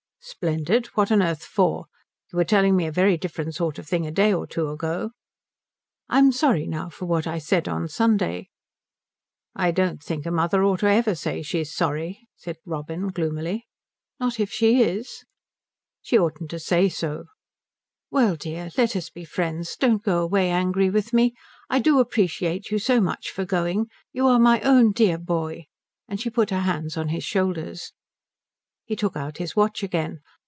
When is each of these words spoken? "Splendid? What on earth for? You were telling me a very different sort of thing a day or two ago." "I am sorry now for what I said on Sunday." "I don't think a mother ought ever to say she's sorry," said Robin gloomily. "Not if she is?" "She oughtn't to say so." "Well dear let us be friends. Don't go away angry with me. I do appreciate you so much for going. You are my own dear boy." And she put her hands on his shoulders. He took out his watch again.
"Splendid? 0.23 0.85
What 0.93 1.11
on 1.11 1.23
earth 1.23 1.43
for? 1.43 1.87
You 2.31 2.37
were 2.37 2.43
telling 2.45 2.75
me 2.75 2.85
a 2.85 2.91
very 2.91 3.17
different 3.17 3.55
sort 3.55 3.79
of 3.79 3.87
thing 3.87 4.05
a 4.05 4.11
day 4.11 4.31
or 4.31 4.45
two 4.45 4.69
ago." 4.69 5.13
"I 6.09 6.19
am 6.19 6.31
sorry 6.31 6.67
now 6.67 6.89
for 6.89 7.05
what 7.07 7.25
I 7.25 7.39
said 7.39 7.67
on 7.67 7.87
Sunday." 7.87 8.49
"I 9.55 9.71
don't 9.71 10.01
think 10.03 10.27
a 10.27 10.31
mother 10.31 10.63
ought 10.63 10.83
ever 10.83 11.13
to 11.13 11.15
say 11.15 11.41
she's 11.41 11.73
sorry," 11.73 12.27
said 12.35 12.57
Robin 12.65 13.07
gloomily. 13.07 13.65
"Not 14.19 14.39
if 14.39 14.51
she 14.51 14.83
is?" 14.83 15.25
"She 16.03 16.19
oughtn't 16.19 16.51
to 16.51 16.59
say 16.59 16.87
so." 16.87 17.25
"Well 18.11 18.35
dear 18.35 18.69
let 18.77 18.95
us 18.95 19.09
be 19.09 19.25
friends. 19.25 19.75
Don't 19.75 20.03
go 20.03 20.21
away 20.21 20.51
angry 20.51 20.91
with 20.91 21.13
me. 21.13 21.33
I 21.67 21.79
do 21.79 21.99
appreciate 21.99 22.69
you 22.69 22.77
so 22.77 23.01
much 23.01 23.31
for 23.31 23.43
going. 23.43 23.87
You 24.13 24.27
are 24.27 24.37
my 24.37 24.61
own 24.61 24.91
dear 24.91 25.17
boy." 25.17 25.65
And 26.07 26.21
she 26.21 26.29
put 26.29 26.51
her 26.51 26.59
hands 26.59 26.95
on 26.95 27.07
his 27.07 27.23
shoulders. 27.23 27.91
He 28.83 28.95
took 28.97 29.15
out 29.15 29.37
his 29.37 29.55
watch 29.55 29.83
again. 29.83 30.19